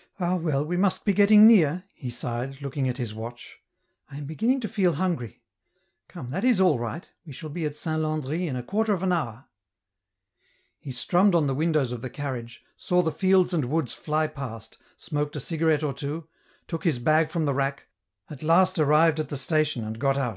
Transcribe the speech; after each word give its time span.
"Ah 0.18 0.36
well 0.36 0.60
I 0.60 0.62
we 0.62 0.78
must 0.78 1.04
be 1.04 1.12
getting 1.12 1.46
near," 1.46 1.84
he 1.92 2.08
sighed, 2.08 2.62
looking 2.62 2.88
at 2.88 2.96
his 2.96 3.12
watch," 3.12 3.58
I 4.10 4.16
am 4.16 4.24
beginning 4.24 4.60
to 4.60 4.68
feel 4.70 4.94
hungry; 4.94 5.42
come, 6.08 6.30
that 6.30 6.44
is 6.44 6.62
all 6.62 6.78
right, 6.78 7.06
we 7.26 7.34
shall 7.34 7.50
be 7.50 7.66
at 7.66 7.76
Saint 7.76 8.00
Landry 8.00 8.46
in 8.46 8.56
a 8.56 8.62
quarter 8.62 8.94
of 8.94 9.02
an 9.02 9.12
hour." 9.12 9.48
He 10.78 10.92
strummed 10.92 11.34
on 11.34 11.46
the 11.46 11.54
windows 11.54 11.92
of 11.92 12.00
the 12.00 12.08
carriage, 12.08 12.62
saw 12.78 13.02
the 13.02 13.12
fields 13.12 13.52
and 13.52 13.66
woods 13.66 13.92
fly 13.92 14.26
past, 14.28 14.78
smoked 14.96 15.36
a 15.36 15.40
cigarette 15.40 15.82
or 15.82 15.92
two, 15.92 16.26
took 16.66 16.84
his 16.84 16.98
bag 16.98 17.28
from 17.30 17.44
the 17.44 17.52
rack, 17.52 17.86
at 18.30 18.42
last 18.42 18.78
arrived 18.78 19.20
at 19.20 19.28
the 19.28 19.36
station 19.36 19.84
and 19.84 19.98
got 19.98 20.16
out. 20.16 20.34